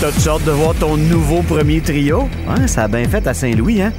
[0.00, 2.28] T'as-tu hâte de voir ton nouveau premier trio?
[2.48, 3.92] Hein, ça a bien fait à Saint-Louis, hein?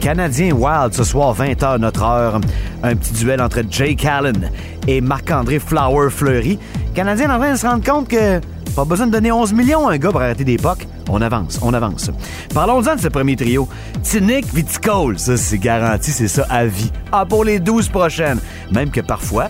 [0.00, 2.40] Canadien Wild ce soir, 20h notre heure.
[2.82, 4.50] Un petit duel entre Jake Allen
[4.86, 6.58] et Marc-André Flower Fleury.
[6.94, 8.40] Canadien en train de se rendre compte que
[8.74, 10.86] pas besoin de donner 11 millions à un gars pour arrêter des pocs.
[11.08, 12.10] On avance, on avance.
[12.54, 13.68] Parlons-en de ce premier trio.
[14.02, 16.90] Tinick Viticole, ça c'est garanti, c'est ça à vie.
[17.12, 18.38] Ah, pour les 12 prochaines.
[18.72, 19.48] Même que parfois,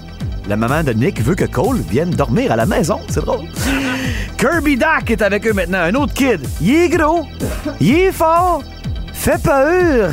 [0.49, 2.99] la maman de Nick veut que Cole vienne dormir à la maison.
[3.09, 3.47] C'est drôle.
[4.37, 5.79] Kirby Duck est avec eux maintenant.
[5.81, 6.41] Un autre kid.
[6.61, 7.25] Il est gros.
[7.81, 8.63] Il est fort.
[9.13, 10.11] Fait peur.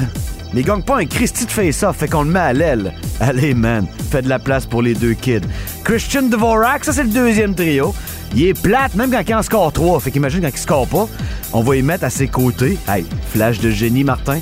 [0.54, 2.94] Mais il gagne pas un Christy de face-off, fait qu'on le met à l'aile.
[3.20, 3.88] Allez, man.
[4.10, 5.42] Fait de la place pour les deux kids.
[5.84, 7.96] Christian Dvorak, ça c'est le deuxième trio.
[8.36, 10.00] Il est plate, même quand il en score 3.
[10.02, 11.08] Fait qu'imagine quand il score pas,
[11.54, 12.78] on va y mettre à ses côtés.
[12.88, 14.40] Hey, flash de génie, Martin.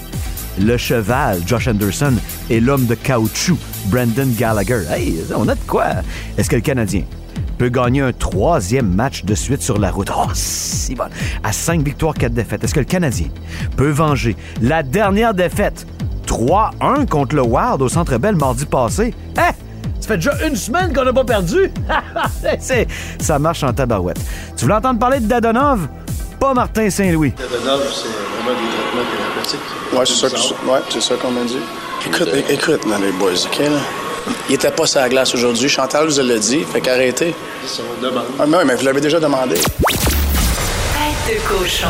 [0.60, 2.14] Le cheval, Josh Anderson,
[2.50, 4.82] et l'homme de caoutchouc, Brandon Gallagher.
[4.90, 5.86] Hey, on a de quoi?
[6.38, 7.04] Est-ce que le Canadien
[7.58, 10.10] peut gagner un troisième match de suite sur la route?
[10.16, 11.06] Oh, si bon.
[11.44, 12.64] À 5 victoires, 4 défaites.
[12.64, 13.28] Est-ce que le Canadien
[13.78, 15.86] peut venger la dernière défaite
[16.34, 19.14] 3-1 contre le Wild au Centre Bell mardi passé?
[19.38, 19.50] Hein?
[20.00, 21.72] Ça fait déjà une semaine qu'on n'a pas perdu.
[22.60, 22.88] C'est-
[23.20, 24.20] ça marche en tabarouette.
[24.56, 25.88] Tu voulais entendre parler de Dadonov?
[26.40, 27.32] Pas Martin Saint-Louis.
[27.32, 29.60] Dadonov, c'est vraiment des traitements thérapeutiques.
[30.00, 31.58] Ouais, c'est ça, que- ouais, c'est ça qu'on m'a dit.
[32.06, 33.80] Écoute, é- écoute, dans les boys, OK, là?
[34.48, 35.68] Il était pas sur la glace aujourd'hui.
[35.68, 37.34] Chantal vous l'a dit, fait qu'arrêtez.
[37.66, 38.24] C'est son demande.
[38.40, 39.56] Ah, mais, oui, mais vous l'avez déjà demandé.
[41.30, 41.88] De cochon.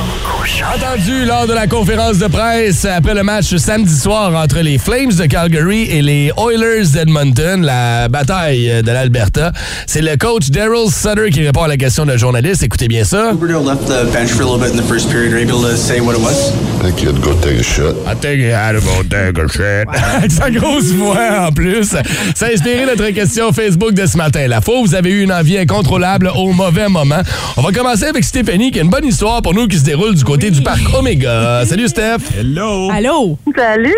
[0.76, 5.14] Entendu lors de la conférence de presse après le match samedi soir entre les Flames
[5.14, 9.54] de Calgary et les Oilers d'Edmonton, la bataille de l'Alberta.
[9.88, 12.64] C'est le coach Daryl Sutter qui répond à la question d'un journaliste.
[12.64, 13.32] Écoutez bien ça.
[13.32, 15.32] Huberdeau left the bench for a little bit in the first period.
[15.34, 16.52] Are you able to say what it was?
[16.82, 17.96] I think he had to go take a shit.
[18.06, 19.88] I think he had to go take a shit.
[20.18, 21.96] Avec sa grosse voix en plus.
[22.36, 24.48] Ça a inspiré notre question Facebook de ce matin.
[24.48, 27.22] La où vous avez eu une envie incontrôlable au mauvais moment.
[27.56, 30.16] On va commencer avec Stéphanie qui a une bonne histoire pour nous qui se déroule
[30.16, 31.64] du côté du parc Omega.
[31.66, 32.18] Salut Steph.
[32.38, 32.90] Hello.
[32.92, 33.38] Allô?
[33.56, 33.94] Salut!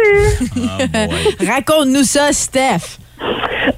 [1.47, 2.97] Raconte-nous ça, Steph.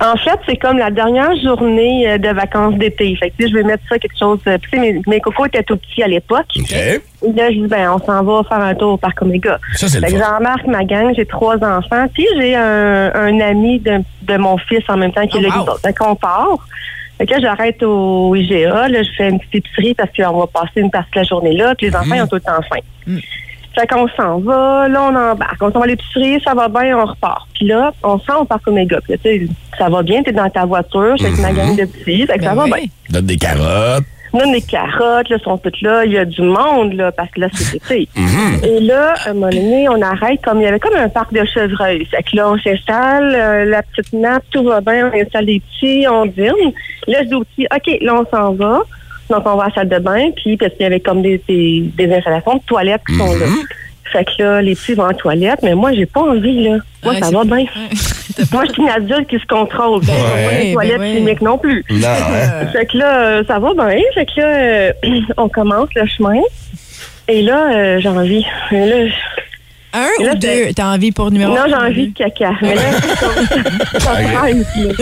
[0.02, 3.16] En fait, c'est comme la dernière journée euh, de vacances d'été.
[3.18, 4.40] Fait que, je vais mettre ça quelque chose.
[4.48, 6.46] euh, puis, tu sais, mes, mes cocos étaient tout petits à l'époque.
[6.58, 6.72] OK.
[6.72, 7.02] Et
[7.36, 9.60] là, je dis, ben, on s'en va faire un tour au parc Omega.
[9.76, 10.26] Ça, c'est le Fait que fun.
[10.38, 12.06] j'embarque ma gang, j'ai trois enfants.
[12.14, 15.50] Puis j'ai un, un ami de, de mon fils en même temps qui est là.
[15.52, 15.66] Oh, wow.
[15.66, 15.82] nous autres.
[15.82, 16.66] Fait qu'on part.
[17.24, 18.90] Fait que là, j'arrête au IGA.
[18.90, 21.54] Là, je fais une petite épicerie parce qu'on va passer une partie de la journée
[21.54, 21.74] là.
[21.74, 23.16] Puis les enfants, ils ont tout le temps faim.
[23.74, 25.62] Fait qu'on s'en va, là, on embarque.
[25.62, 27.48] On s'en va à l'épicerie, ça va bien, on repart.
[27.56, 29.00] Puis là, on sent au parc Omega.
[29.02, 31.78] Puis là, tu sais, ça va bien, t'es dans ta voiture, j'ai avec ma gang
[31.78, 32.86] de petits, fait que ça va bien.
[33.10, 34.04] Donne des carottes.
[34.34, 36.06] Là, les carottes, là, sont toutes là.
[36.06, 38.10] Il y a du monde, là, parce que là, c'est été.
[38.64, 41.32] Et là, à un moment donné, on arrête comme, il y avait comme un parc
[41.34, 42.06] de chevreuils.
[42.06, 45.60] Fait que là, on s'installe, euh, la petite nappe, tout va bien, on installe les
[45.62, 46.72] petits, on dîne.
[47.08, 48.80] Là, je dis aux petits, OK, là, on s'en va.
[49.30, 51.42] Donc, on va à la salle de bain, puis parce qu'il y avait comme des,
[51.48, 53.46] des, des installations de toilettes qui sont là.
[54.12, 56.78] Fait que là, les petits vont en toilette, mais moi, j'ai pas envie, là.
[57.04, 57.66] Moi, Ouais, ça va bien.
[58.52, 60.02] moi, je suis une adulte qui se contrôle.
[60.06, 61.14] Ben, ouais, pas les ben toilettes ouais.
[61.16, 61.84] chimiques non plus.
[61.90, 62.66] Non, hein?
[62.72, 64.00] Fait que là, euh, ça va bien.
[64.14, 64.92] Fait que là, euh,
[65.38, 66.40] on commence le chemin.
[67.28, 68.46] Et là, euh, j'ai envie.
[68.72, 69.14] Et là, je-
[69.94, 70.74] Un là, ou deux?
[70.76, 72.52] T'as envie pour numéro non, j'ai envie de caca.
[72.62, 72.82] Mais là,
[74.00, 74.10] ça.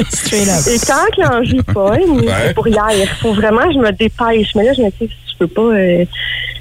[0.10, 0.67] Straight up.
[0.67, 2.34] Et quand l'envie pogne, Ouais.
[2.47, 2.89] c'est pour hier.
[3.21, 4.53] Faut vraiment que je me dépêche.
[4.55, 5.10] Mais là, je me dis,
[5.45, 5.62] peux pas.
[5.62, 6.06] euh,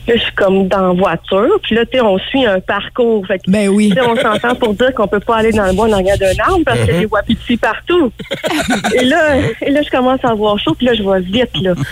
[0.08, 1.58] là, je suis comme dans la voiture.
[1.62, 3.26] Puis là, tu sais, on suit un parcours.
[3.26, 3.92] Fait que, ben oui.
[4.08, 6.60] on s'entend pour dire qu'on peut pas aller dans le bois en arrière d'un arbre
[6.64, 8.10] parce qu'il y a des wapitis partout.
[8.94, 10.74] et là, et là, je commence à avoir chaud.
[10.76, 11.74] Puis là, je vais vite, là.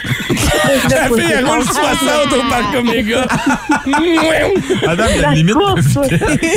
[0.90, 1.78] La fille, elle roule 60
[2.32, 3.26] au parc Omega.
[4.86, 5.54] Madame, il y a La une limite.
[5.54, 5.98] course.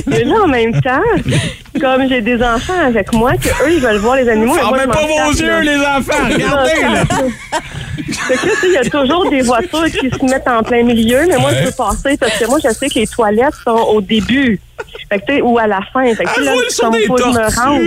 [0.08, 1.02] Mais là, en même temps,
[1.80, 4.54] comme j'ai des enfants avec moi, que eux, ils veulent voir les animaux.
[4.56, 5.62] mais Fermez je pas vos yeux, là.
[5.62, 6.24] les enfants.
[6.26, 7.04] Regardez, là.
[8.12, 10.64] Fait que là, tu sais, il y a toujours des voitures qui se mettent en
[10.64, 13.54] plein milieu, mais moi, je peux passer parce que moi, je sais que les toilettes
[13.64, 14.60] sont au début.
[15.10, 16.04] Fait que, tu sais, ou à la fin.
[16.16, 16.54] Fait que, sais, là,
[16.92, 17.40] des faut me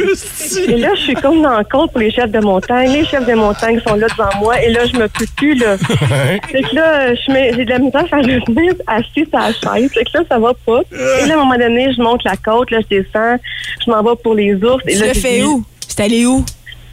[0.02, 0.60] esti.
[0.68, 2.92] Et là, je suis comme dans le compte pour les chefs de montagne.
[2.92, 4.62] Les chefs de montagne sont là devant moi.
[4.62, 5.76] Et là, je me peux plus, là.
[5.78, 9.38] Fait que là, je mets- j'ai de la misère à faire le tenir assis sur
[9.38, 9.90] la chaise.
[9.92, 10.80] Fait que là, ça va pas.
[10.92, 13.36] Et là, à un moment donné, je monte la côte, là, je descends,
[13.84, 14.82] je m'en vais pour les ours.
[14.86, 15.64] Et Tu là, le fais où?
[15.88, 16.44] C'est allé où?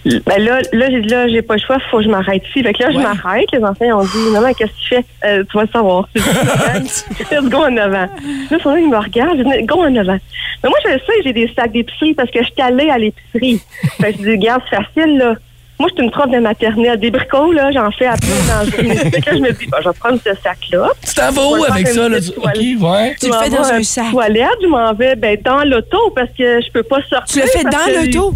[0.04, 2.64] Ben là, là, j'ai dit, là, j'ai pas le choix, faut que je m'arrête ici.
[2.64, 3.46] Fait que là, je m'arrête.
[3.54, 5.06] Les enfants, ils ont dit, maman, qu'est-ce que tu fais?
[5.26, 6.10] Euh, tu vas le savoir.
[6.16, 8.08] Let's go en avant.
[8.50, 9.38] Là, là, ils me regardent.
[9.38, 10.18] Je dis, go en avant.
[10.64, 12.98] Mais moi, je le sais, j'ai des sacs d'épicerie parce que je suis allée à
[12.98, 13.62] l'épicerie.
[14.00, 15.36] Fait que je dis, regarde, c'est facile, là.
[15.80, 17.00] Moi, je suis une prof de maternelle.
[17.00, 18.96] Des bricots, là, j'en fais après dans la journée.
[18.98, 20.90] Fait que là, je me dis, ben, je vais prendre ce sac-là.
[21.08, 22.20] Tu t'en vas où avec ça, là?
[22.20, 22.38] toilette.
[22.38, 23.16] OK, ouais.
[23.20, 24.12] Tu le fais dans à un sac.
[24.12, 27.26] toilette, je m'en vais ben, dans l'auto parce que je peux pas sortir.
[27.28, 28.36] Tu le fais dans que- l'auto?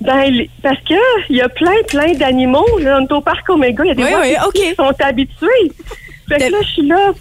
[0.00, 0.94] Ben, parce que
[1.30, 2.66] il y a plein, plein d'animaux.
[2.80, 4.92] Là, on est au parc Omega, il y a des Oui, gens oui, qui sont
[5.00, 5.72] habitués.
[6.28, 7.12] Fait que là, je suis là.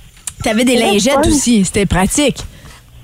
[0.43, 1.27] T'avais des lingettes ouais.
[1.27, 2.37] aussi, c'était pratique.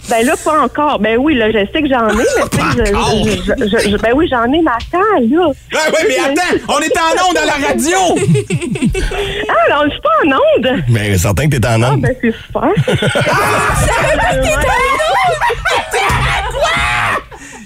[0.09, 0.97] Ben là, pas encore.
[0.99, 2.85] Ben oui, là, je sais que j'en ai, mais tu sais, je-
[3.65, 5.47] je- je- je- ben oui, j'en ai ma taille, là.
[5.47, 5.53] Ouais,
[5.93, 7.99] ouais, mais attends, on est en onde à la radio!
[9.49, 10.69] Ah, on le fait pas en onde!
[10.89, 12.01] Mais certain que t'es en Ah, onde.
[12.01, 12.71] ben c'est super.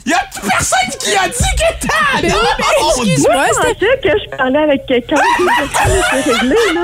[0.06, 3.08] Y'a personne qui a dit que Ben oui, mais onde!
[3.08, 5.44] excuse-moi, c'était que je parlais avec quelqu'un qui
[6.20, 6.83] était réglé, là.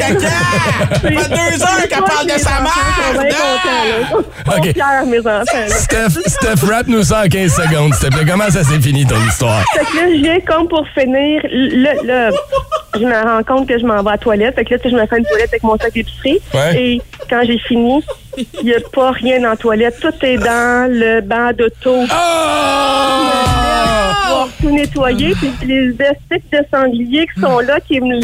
[0.00, 0.28] Caca!
[0.28, 2.70] Ça fait deux heures qu'elle parle de sa mère!
[4.46, 5.06] OK.
[5.06, 5.68] mes enfants, là.
[5.68, 8.24] Steph, Steph, rap-nous ça en 15 secondes, s'il te plaît.
[8.28, 9.62] Comment ça s'est fini, ton histoire?
[9.72, 11.42] Fait que là, je viens comme pour finir.
[11.52, 12.30] Là, là,
[12.94, 14.54] je me rends compte que je m'en vais à la toilette.
[14.54, 16.40] Fait que là, tu sais, je me fais une toilette avec mon sac d'épicerie.
[16.54, 16.82] Ouais.
[16.82, 18.02] Et quand j'ai fini,
[18.36, 20.00] il n'y a pas rien en toilette.
[20.00, 22.06] Tout est dans le banc d'auto.
[24.28, 25.34] Pour tout nettoyer.
[25.34, 28.20] Puis les vestiges de sanglier qui sont là, qui, me,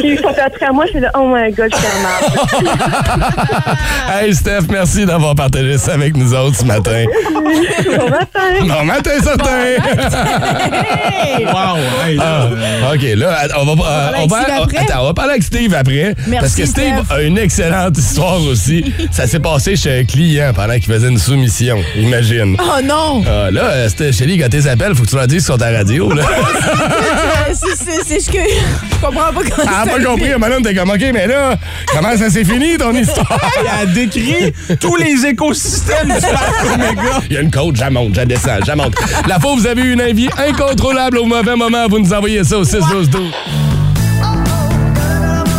[0.00, 2.22] qui sont après moi, je suis là, oh my god, je suis mal.
[4.08, 7.04] Hey, Steph, merci d'avoir partagé ça avec nous autres ce matin.
[7.34, 8.66] Bon matin.
[8.66, 9.46] Bon matin, certain!
[11.36, 12.48] Wow, hey, là,
[12.82, 16.14] Ah, OK, là, on va, euh, on, va, attends, on parler avec Steve après.
[16.26, 17.14] Merci, parce que Steve Steph.
[17.14, 18.92] a une excellente histoire aussi.
[19.10, 22.56] ça s'est passé chez un client pendant qu'il faisait une soumission, imagine.
[22.58, 23.22] Oh non!
[23.26, 25.70] Ah, là, euh, c'était Chélie, quand tes appels, faut que tu leur dises sur ta
[25.70, 26.12] radio.
[26.12, 26.22] Là.
[27.52, 28.38] C'est- ce que.
[28.38, 31.56] Je comprends pas comment Elle a c'est pas compris, Madame, t'es comme, OK, mais là,
[31.92, 33.38] comment ça s'est fini, ton histoire?
[33.60, 37.20] Elle a décrit tous les écosystèmes du parc Omega.
[37.28, 38.94] Il y a une côte, j'amonte, j'adescends, j'amonte.
[39.28, 42.58] La fois, vous avez eu une envie incontrôlable au mauvais moment, vous nous envoyez ça
[42.58, 43.30] au 6-12-12.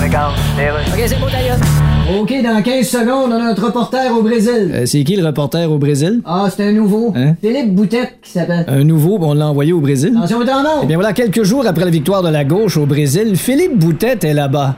[0.02, 0.70] Regarde, les.
[0.70, 1.58] OK, c'est bon, d'ailleurs.
[2.10, 4.72] OK, dans 15 secondes, on a notre reporter au Brésil.
[4.74, 6.22] Euh, c'est qui le reporter au Brésil?
[6.24, 7.12] Ah, c'est un nouveau.
[7.14, 7.36] Hein?
[7.42, 8.64] Philippe Boutette qui s'appelle.
[8.70, 10.14] Un nouveau, on l'a envoyé au Brésil.
[10.16, 10.40] Attention,
[10.84, 14.24] Eh bien voilà, quelques jours après la victoire de la gauche au Brésil, Philippe Boutette
[14.24, 14.78] est là-bas.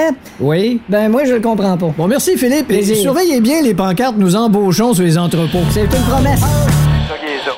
[0.39, 0.81] Oui.
[0.89, 1.93] ben moi, je le comprends pas.
[1.97, 2.71] Bon, merci Philippe.
[2.71, 5.63] Et surveillez bien les pancartes nous embauchons sur les entrepôts.
[5.71, 6.39] C'est une promesse.
[6.41, 6.47] Ça
[7.19, 7.51] qui est ça.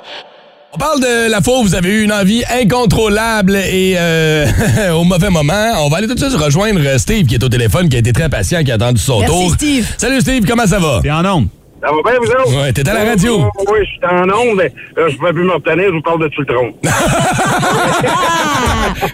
[0.75, 4.47] On parle de la fois où vous avez eu une envie incontrôlable et euh,
[4.95, 5.71] au mauvais moment.
[5.85, 8.11] On va aller tout de suite rejoindre Steve qui est au téléphone, qui a été
[8.11, 9.51] très patient, qui a attendu son Merci, tour.
[9.53, 9.93] Steve.
[9.97, 10.99] Salut Steve, comment ça va?
[11.03, 11.47] T'es en onde.
[11.83, 12.61] Ça va bien, vous autres?
[12.63, 13.39] Ouais, t'es à la radio.
[13.67, 14.63] Oui, je suis en onde,
[14.95, 16.73] je peux plus me retenir, je vous parle de Tultron.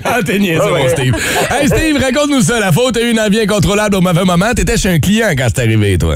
[0.04, 0.84] Ah, t'es niaiseux, Ah ouais.
[0.84, 1.16] mon Steve.
[1.52, 2.60] Hey Steve, raconte-nous ça.
[2.60, 4.54] La faute, t'as eu une envie incontrôlable au mauvais moment.
[4.56, 6.16] T'étais chez un client quand c'est arrivé, toi.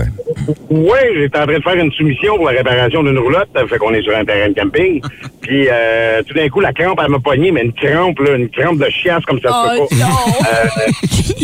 [0.70, 3.78] oui, j'étais en train de faire une soumission pour la réparation d'une roulotte, ça fait
[3.78, 5.02] qu'on est sur un terrain de camping.
[5.42, 8.50] Puis euh, tout d'un coup, la crampe, elle m'a pogné, mais une crampe, là, une
[8.50, 10.06] crampe de chiasse comme ça se Oh, peut pas.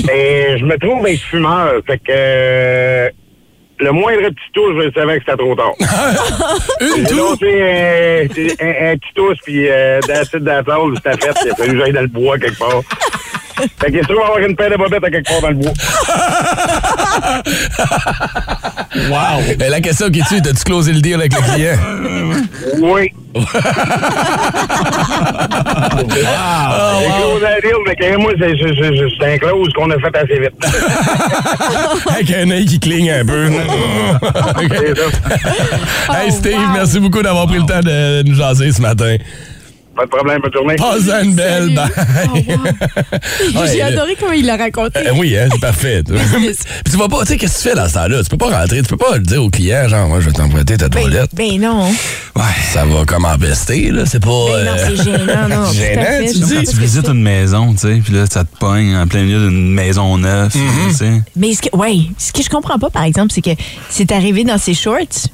[0.10, 2.04] Euh, et je me trouve être fumeur, fait que...
[2.12, 3.10] euh,
[3.80, 5.74] le moindre petit touche, je savais que c'était trop tard.
[6.82, 7.30] Une J'ai tour?
[7.32, 11.40] lancé un, un, un petit touche, puis euh, d'acide d'attente, c'était fait.
[11.46, 12.82] Il a fallu que j'aille dans le bois quelque part.
[13.80, 15.72] Fait qu'il se trouve avoir une paire de bobettes à quelque part dans le bois.
[19.10, 19.42] Wow!
[19.60, 21.78] Et la question qui tue, t'as-tu closé le deal avec le client?
[22.82, 23.12] Oui.
[26.02, 26.02] Oh,
[27.00, 30.54] J'ai closé la deal, mais que moi, c'est- un close qu'on a fait assez vite.
[32.10, 33.50] avec un œil qui cligne un peu.
[34.70, 36.22] C'est ça.
[36.24, 39.16] hey Steve, merci beaucoup d'avoir pris le temps de nous jaser ce matin.
[40.00, 40.76] Pas de problème, bonne journée.
[40.78, 41.76] Passe une belle.
[41.76, 41.90] Bye.
[43.56, 45.00] Ouais, J'ai adoré comment il l'a raconté.
[45.00, 46.04] Euh, oui, hein, c'est parfait.
[46.08, 46.16] Puis
[46.90, 48.24] tu vas pas, tu sais, qu'est-ce que tu fais dans ce temps-là?
[48.24, 50.32] Tu peux pas rentrer, tu peux pas le dire au client, genre, moi, je vais
[50.34, 51.32] t'emprunter ta toilette.
[51.34, 51.90] Ben non.
[52.36, 54.06] Ouais, ça va comme empester, là.
[54.06, 54.30] C'est pas.
[54.30, 56.32] Ben non, c'est gênant, non, Gênant, fait.
[56.32, 56.56] tu dis?
[56.56, 59.50] Quand tu visites une maison, tu sais, puis là, ça te pogne en plein milieu
[59.50, 61.22] d'une maison neuve, tu sais.
[61.36, 63.52] Mais ce que, ouais, ce que je comprends pas, par exemple, c'est que
[63.90, 65.28] c'est arrivé dans ses shorts,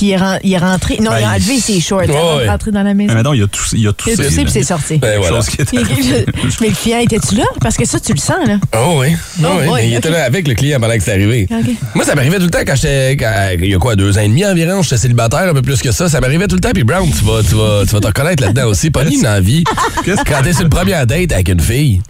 [0.00, 0.96] puis il est, ren- il est rentré.
[1.00, 2.48] Non, il a Ben, enlevé ses shorts ouais, avant de ouais.
[2.48, 3.08] rentrer dans la maison.
[3.08, 4.96] Mais maintenant, il a tout, il a tout Il a toussé, puis c'est sorti.
[4.98, 5.36] Ben voilà.
[5.36, 6.24] Chose qui est Mais arrivée.
[6.60, 7.44] mais le client, était-tu là?
[7.60, 8.56] Parce que ça, tu le sens, là.
[8.74, 9.08] Oh oui.
[9.42, 9.98] Oh oui, boy, mais il ok.
[9.98, 11.46] était là avec le client pendant que c'est arrivé.
[11.50, 11.70] OK.
[11.94, 13.16] Moi, ça m'arrivait tout le temps quand j'étais.
[13.18, 15.80] quand- Il y a quoi, deux ans et demi environ, j'étais célibataire, un peu plus
[15.82, 16.08] que ça.
[16.08, 16.70] Ça m'arrivait tout le temps.
[16.72, 18.90] Puis Brown, tu vas, tu vas, tu vas te reconnaître là-dedans aussi.
[18.90, 19.64] Pas une envie.
[20.04, 22.00] Quand t'es sur le premier date avec une fille.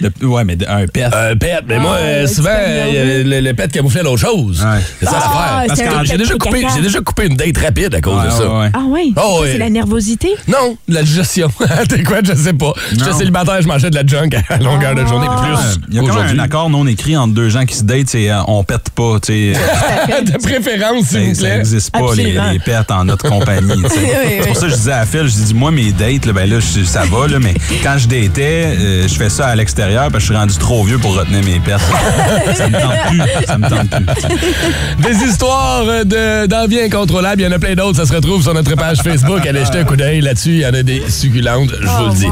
[0.00, 1.04] De- ouais, mais de- un pet.
[1.12, 4.66] Un pet, mais moi, Ah, euh, ouais, souvent, euh, le, le pet camouflait l'autre chose.
[4.98, 5.64] C'est ça Ah, l'affaire.
[5.68, 8.48] Parce que j'ai déjà, coupé, déjà coupé une date rapide à cause Ouais, de ça.
[8.48, 8.70] ouais, ouais.
[8.72, 9.14] Ah oui?
[9.16, 9.52] Oh, ouais.
[9.52, 10.28] C'est la nervosité?
[10.48, 11.48] Non, la gestion.
[11.88, 12.72] T'es quoi, je sais pas.
[12.92, 15.42] J'étais célibataire, je mangeais de la junk à longueur de journée, Ah.
[15.42, 16.40] plus Il y a quand même aujourd'hui.
[16.40, 19.18] un accord non écrit entre deux gens qui se datent, c'est euh, on pète pas,
[19.20, 19.52] tu sais.
[20.24, 21.56] de préférence, s'il vous Ça- Ça plaît.
[21.58, 23.82] n'existe pas, les, les pets en notre compagnie.
[23.90, 26.56] C'est pour ça que je disais à Phil, je dis, moi, mes dates, ben là,
[26.60, 30.18] ça va, là, mais quand je datais, euh, je fais ça à l'extérieur parce que
[30.20, 31.78] je suis rendu trop vieux pour retenir mes pets.
[32.54, 33.22] ça me tente plus.
[33.46, 35.02] Ça me tente plus.
[35.02, 37.42] Des histoires euh, de- d'envie incontrôlable.
[37.42, 37.96] Il y en a plein d'autres.
[37.98, 39.44] Ça se retrouve sur notre page Facebook.
[39.46, 40.50] Allez jeter un coup d'œil là-dessus.
[40.50, 42.28] Il y en a des succulentes, je vous le dis.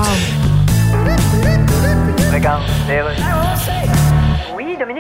[2.32, 3.77] Regarde, les rues.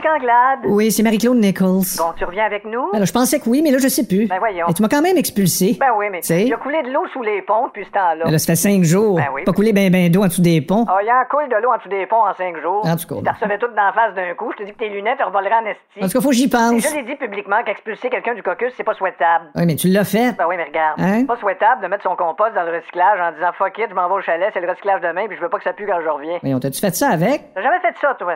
[0.08, 0.58] Oui, Dominique Anglade.
[0.64, 1.84] Oui, c'est Marie-Claude Nichols.
[1.98, 2.88] Bon, tu reviens avec nous?
[2.92, 4.26] Alors, je pensais que oui, mais là, je sais plus.
[4.26, 4.66] Ben voyons.
[4.68, 5.76] Et tu m'as quand même expulsé.
[5.78, 8.24] Ben oui, mais il a coulé de l'eau sous les ponts depuis ce temps-là.
[8.24, 9.16] Ben là, ça fait cinq jours.
[9.16, 9.44] Ben oui.
[9.44, 10.84] Pas couler ben ben d'eau en dessous des ponts.
[10.88, 12.86] Ah, il y a un coule de l'eau en dessous des ponts en cinq jours.
[12.86, 14.52] En tout cas, Tu t'en recevais tout d'en face d'un coup.
[14.52, 16.00] Je te dis que tes lunettes te revoleraient en esti.
[16.02, 16.82] En tout cas, faut que j'y pense.
[16.88, 19.46] Je l'ai dit publiquement qu'expulser quelqu'un du caucus, c'est pas souhaitable.
[19.56, 20.32] Oui, mais tu l'as fait.
[20.38, 21.00] Ben oui, mais regarde.
[21.00, 21.20] Hein?
[21.20, 23.94] C'est pas souhaitable de mettre son compost dans le recyclage en disant fuck it, je
[23.94, 25.86] m'en vais au chalet, c'est le recyclage demain, puis je veux pas que ça pue
[25.86, 26.38] quand je reviens.
[26.40, 27.52] Voyons, t'as-tu fait ça avec?
[27.54, 28.34] T'as jamais fait ça, toi?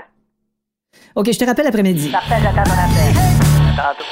[1.15, 2.09] OK, je te rappelle après-midi.
[2.09, 3.15] Parfait, j'attends ton appel.
[3.77, 4.05] Tantôt.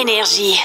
[0.00, 0.60] Énergie.